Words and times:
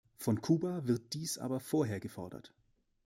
Von 0.17 0.41
Kuba 0.41 0.87
wird 0.87 1.13
dies 1.13 1.37
aber 1.37 1.59
vorher 1.59 1.99
gefordert. 1.99 2.55